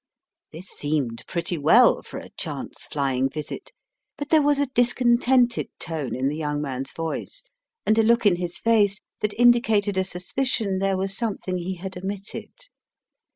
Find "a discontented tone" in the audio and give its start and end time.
4.59-6.15